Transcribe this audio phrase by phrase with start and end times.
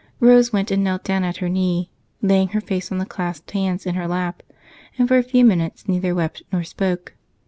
[0.19, 1.91] Rose went and knelt down at her knee,
[2.23, 4.41] laying her face on the clasped hands in her lap,
[4.97, 7.13] and for a few minutes neither wept nor spoke.